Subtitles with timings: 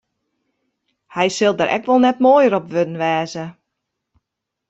[1.15, 3.45] Hy sil der ek wol net moaier op wurden wêze.